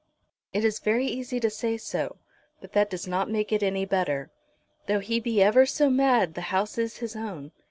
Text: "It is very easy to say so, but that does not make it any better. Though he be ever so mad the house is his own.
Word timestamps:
"It 0.51 0.65
is 0.65 0.79
very 0.79 1.05
easy 1.05 1.39
to 1.39 1.51
say 1.51 1.77
so, 1.77 2.15
but 2.59 2.73
that 2.73 2.89
does 2.89 3.07
not 3.07 3.29
make 3.29 3.51
it 3.51 3.61
any 3.61 3.85
better. 3.85 4.31
Though 4.87 4.97
he 4.97 5.19
be 5.19 5.43
ever 5.43 5.67
so 5.67 5.91
mad 5.91 6.33
the 6.33 6.41
house 6.49 6.79
is 6.79 6.97
his 6.97 7.15
own. 7.15 7.51